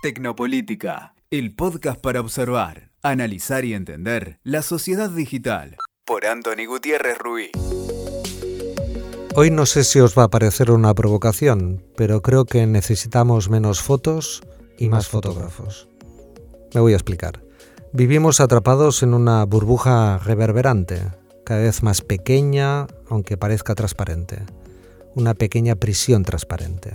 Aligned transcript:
Tecnopolítica, 0.00 1.16
el 1.28 1.56
podcast 1.56 2.00
para 2.00 2.20
observar, 2.20 2.92
analizar 3.02 3.64
y 3.64 3.74
entender 3.74 4.38
la 4.44 4.62
sociedad 4.62 5.10
digital. 5.10 5.76
Por 6.04 6.24
Anthony 6.24 6.66
Gutiérrez 6.68 7.18
Ruiz. 7.18 7.50
Hoy 9.34 9.50
no 9.50 9.66
sé 9.66 9.82
si 9.82 9.98
os 9.98 10.16
va 10.16 10.22
a 10.22 10.30
parecer 10.30 10.70
una 10.70 10.94
provocación, 10.94 11.84
pero 11.96 12.22
creo 12.22 12.44
que 12.44 12.64
necesitamos 12.68 13.50
menos 13.50 13.82
fotos 13.82 14.40
y 14.78 14.88
más 14.88 15.08
fotógrafos. 15.08 15.88
Me 16.72 16.80
voy 16.80 16.92
a 16.92 16.96
explicar. 16.96 17.42
Vivimos 17.92 18.40
atrapados 18.40 19.02
en 19.02 19.14
una 19.14 19.44
burbuja 19.46 20.18
reverberante, 20.18 21.02
cada 21.44 21.62
vez 21.62 21.82
más 21.82 22.02
pequeña, 22.02 22.86
aunque 23.08 23.36
parezca 23.36 23.74
transparente. 23.74 24.46
Una 25.16 25.34
pequeña 25.34 25.74
prisión 25.74 26.22
transparente. 26.22 26.92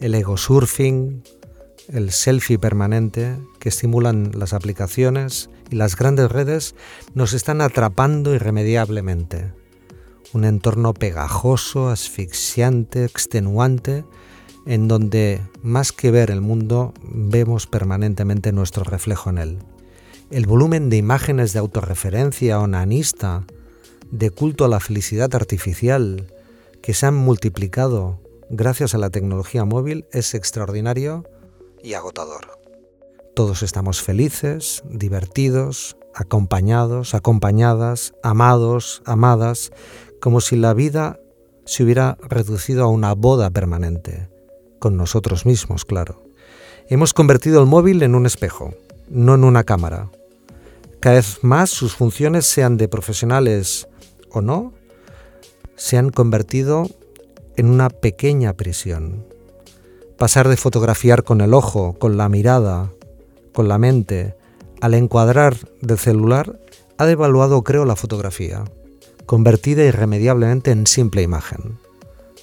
El 0.00 0.16
ego 0.16 0.36
surfing, 0.36 1.22
el 1.88 2.10
selfie 2.10 2.58
permanente 2.58 3.36
que 3.58 3.68
estimulan 3.68 4.32
las 4.34 4.52
aplicaciones 4.52 5.50
y 5.70 5.76
las 5.76 5.96
grandes 5.96 6.30
redes 6.30 6.74
nos 7.14 7.32
están 7.32 7.60
atrapando 7.60 8.34
irremediablemente. 8.34 9.52
Un 10.32 10.44
entorno 10.44 10.94
pegajoso, 10.94 11.88
asfixiante, 11.88 13.04
extenuante, 13.04 14.04
en 14.66 14.88
donde 14.88 15.42
más 15.62 15.92
que 15.92 16.10
ver 16.10 16.30
el 16.30 16.40
mundo, 16.40 16.94
vemos 17.02 17.66
permanentemente 17.66 18.52
nuestro 18.52 18.82
reflejo 18.84 19.30
en 19.30 19.38
él. 19.38 19.58
El 20.30 20.46
volumen 20.46 20.90
de 20.90 20.96
imágenes 20.96 21.52
de 21.52 21.58
autorreferencia 21.58 22.58
onanista, 22.58 23.44
de 24.10 24.30
culto 24.30 24.64
a 24.64 24.68
la 24.68 24.80
felicidad 24.80 25.34
artificial, 25.34 26.32
que 26.82 26.94
se 26.94 27.06
han 27.06 27.14
multiplicado 27.14 28.20
gracias 28.50 28.94
a 28.94 28.98
la 28.98 29.10
tecnología 29.10 29.64
móvil, 29.64 30.06
es 30.12 30.34
extraordinario 30.34 31.24
y 31.84 31.94
agotador. 31.94 32.58
Todos 33.36 33.62
estamos 33.62 34.00
felices, 34.00 34.82
divertidos, 34.88 35.96
acompañados, 36.14 37.14
acompañadas, 37.14 38.14
amados, 38.22 39.02
amadas, 39.04 39.70
como 40.20 40.40
si 40.40 40.56
la 40.56 40.72
vida 40.72 41.20
se 41.66 41.84
hubiera 41.84 42.16
reducido 42.22 42.84
a 42.84 42.88
una 42.88 43.14
boda 43.14 43.50
permanente, 43.50 44.30
con 44.78 44.96
nosotros 44.96 45.46
mismos, 45.46 45.84
claro. 45.84 46.22
Hemos 46.88 47.12
convertido 47.12 47.60
el 47.60 47.66
móvil 47.66 48.02
en 48.02 48.14
un 48.14 48.26
espejo, 48.26 48.74
no 49.08 49.34
en 49.34 49.44
una 49.44 49.64
cámara. 49.64 50.10
Cada 51.00 51.16
vez 51.16 51.42
más 51.42 51.70
sus 51.70 51.94
funciones, 51.94 52.46
sean 52.46 52.76
de 52.76 52.88
profesionales 52.88 53.88
o 54.30 54.40
no, 54.40 54.72
se 55.76 55.98
han 55.98 56.10
convertido 56.10 56.88
en 57.56 57.68
una 57.68 57.90
pequeña 57.90 58.52
prisión, 58.54 59.26
pasar 60.24 60.48
de 60.48 60.56
fotografiar 60.56 61.22
con 61.22 61.42
el 61.42 61.52
ojo, 61.52 61.98
con 61.98 62.16
la 62.16 62.30
mirada, 62.30 62.90
con 63.52 63.68
la 63.68 63.76
mente, 63.76 64.34
al 64.80 64.94
encuadrar 64.94 65.54
del 65.82 65.98
celular, 65.98 66.58
ha 66.96 67.04
devaluado, 67.04 67.62
creo, 67.62 67.84
la 67.84 67.94
fotografía, 67.94 68.64
convertida 69.26 69.84
irremediablemente 69.84 70.70
en 70.70 70.86
simple 70.86 71.20
imagen. 71.20 71.78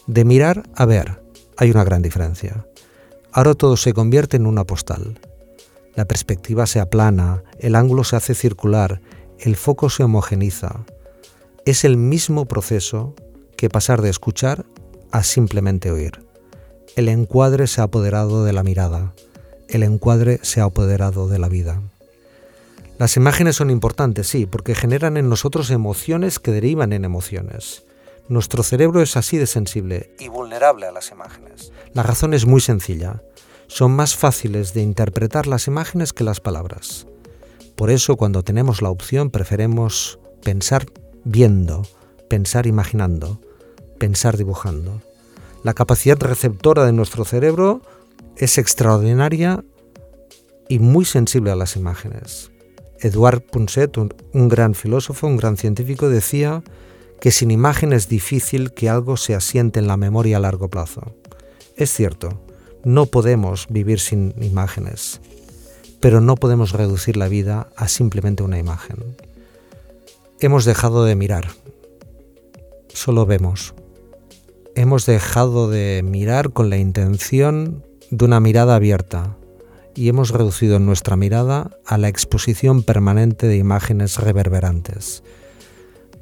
De 0.06 0.26
mirar 0.26 0.70
a 0.76 0.86
ver, 0.86 1.24
hay 1.58 1.72
una 1.72 1.84
gran 1.84 2.04
diferencia. 2.04 2.68
Ahora 3.32 3.56
todo 3.56 3.76
se 3.78 3.94
convierte 3.94 4.38
en 4.38 4.46
una 4.46 4.64
postal. 4.64 5.20
La 5.96 6.06
perspectiva 6.06 6.68
se 6.68 6.82
aplana, 6.82 7.42
el 7.58 7.76
ángulo 7.76 8.04
se 8.04 8.16
hace 8.16 8.36
circular, 8.36 9.02
el 9.40 9.56
foco 9.56 9.90
se 9.90 10.04
homogeniza. 10.04 10.86
Es 11.66 11.84
el 11.84 11.98
mismo 11.98 12.46
proceso 12.46 13.16
que 13.58 13.72
pasar 13.72 14.04
de 14.04 14.12
escuchar 14.12 14.68
a 15.10 15.24
simplemente 15.24 15.90
oír. 15.90 16.31
El 16.98 17.08
encuadre 17.08 17.68
se 17.68 17.80
ha 17.80 17.86
apoderado 17.86 18.44
de 18.44 18.52
la 18.52 18.64
mirada, 18.64 19.14
el 19.70 19.84
encuadre 19.84 20.40
se 20.42 20.60
ha 20.60 20.66
apoderado 20.66 21.30
de 21.30 21.40
la 21.40 21.48
vida. 21.48 21.82
Las 22.98 23.16
imágenes 23.16 23.56
son 23.56 23.70
importantes, 23.70 24.28
sí, 24.28 24.46
porque 24.46 24.76
generan 24.76 25.16
en 25.16 25.30
nosotros 25.30 25.72
emociones 25.72 26.38
que 26.38 26.52
derivan 26.52 26.92
en 26.92 27.06
emociones. 27.06 27.86
Nuestro 28.28 28.62
cerebro 28.62 29.02
es 29.02 29.16
así 29.16 29.38
de 29.38 29.48
sensible 29.48 30.14
y 30.20 30.28
vulnerable 30.28 30.86
a 30.86 30.92
las 30.92 31.12
imágenes. 31.12 31.72
La 31.94 32.04
razón 32.04 32.34
es 32.34 32.46
muy 32.46 32.60
sencilla. 32.60 33.24
Son 33.68 33.92
más 33.92 34.18
fáciles 34.18 34.74
de 34.74 34.82
interpretar 34.82 35.48
las 35.48 35.68
imágenes 35.68 36.12
que 36.12 36.26
las 36.26 36.42
palabras. 36.42 37.08
Por 37.78 37.90
eso 37.90 38.18
cuando 38.18 38.44
tenemos 38.44 38.82
la 38.82 38.90
opción 38.90 39.32
preferemos 39.32 40.20
pensar 40.44 40.86
viendo, 41.24 41.84
pensar 42.30 42.68
imaginando, 42.68 43.40
pensar 43.98 44.36
dibujando. 44.36 45.02
La 45.64 45.74
capacidad 45.76 46.18
receptora 46.18 46.86
de 46.86 46.92
nuestro 46.92 47.24
cerebro 47.24 47.82
es 48.36 48.58
extraordinaria 48.58 49.64
y 50.68 50.80
muy 50.80 51.06
sensible 51.06 51.52
a 51.52 51.56
las 51.56 51.76
imágenes. 51.76 52.52
Edouard 53.00 53.42
Punset, 53.42 53.98
un, 53.98 54.10
gran 54.48 54.74
filósofo, 54.74 55.28
un 55.28 55.38
gran 55.38 55.58
científico, 55.58 56.10
decía 56.10 56.64
que 57.20 57.32
sin 57.32 57.52
imagen 57.52 57.94
es 57.94 58.08
difícil 58.08 58.74
que 58.74 58.90
algo 58.90 59.18
se 59.18 59.36
asiente 59.36 59.80
en 59.80 59.88
la 59.88 59.98
memoria 59.98 60.38
a 60.38 60.40
largo 60.40 60.70
plazo. 60.70 61.16
Es 61.76 61.94
cierto, 61.94 62.42
no 62.84 63.06
podemos 63.06 63.68
vivir 63.70 64.00
sin 64.00 64.34
imágenes, 64.42 65.22
pero 66.00 66.22
no 66.22 66.36
podemos 66.36 66.72
reducir 66.72 67.18
la 67.18 67.28
vida 67.28 67.70
a 67.76 67.88
simplemente 67.88 68.42
una 68.42 68.58
imagen. 68.58 68.98
Hemos 70.40 70.66
dejado 70.66 71.06
de 71.06 71.16
mirar, 71.16 71.50
solo 72.94 73.28
vemos 73.28 73.76
hemos 74.76 75.06
dejado 75.06 75.70
de 75.70 76.02
mirar 76.04 76.52
con 76.52 76.70
la 76.70 76.78
intención 76.78 77.86
de 78.10 78.26
una 78.26 78.40
mirada 78.40 78.76
abierta 78.76 79.38
y 79.96 80.10
hemos 80.10 80.32
reducido 80.32 80.80
nuestra 80.80 81.16
mirada 81.16 81.72
a 81.86 81.98
la 81.98 82.08
exposición 82.08 82.84
permanente 82.84 83.48
de 83.48 83.58
imágenes 83.58 84.18
reverberantes. 84.18 85.24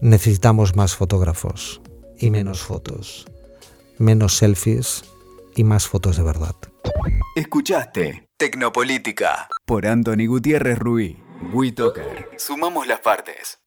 Necesitamos 0.01 0.75
más 0.75 0.95
fotógrafos 0.95 1.81
y 2.17 2.31
menos 2.31 2.61
fotos, 2.61 3.25
menos 3.97 4.37
selfies 4.37 5.03
y 5.55 5.63
más 5.63 5.87
fotos 5.87 6.17
de 6.17 6.23
verdad. 6.23 6.55
Escuchaste 7.35 8.27
Tecnopolítica 8.37 9.49
por 9.65 9.85
Anthony 9.85 10.27
Gutiérrez 10.27 10.79
Ruiz. 10.79 11.17
WeToker. 11.53 12.29
Sumamos 12.37 12.87
las 12.87 12.99
partes. 12.99 13.58